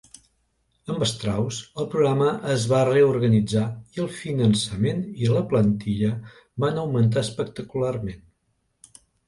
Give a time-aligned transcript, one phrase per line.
[0.93, 3.67] Amb Strauss, el programa es va reorganitzar
[3.99, 6.13] i el finançament i la plantilla
[6.67, 8.29] van augmentar espectacularment.